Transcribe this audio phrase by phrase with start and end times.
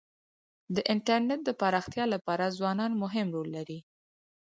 [0.75, 3.79] د انټرنېټ د پراختیا لپاره ځوانان مهم رول لري.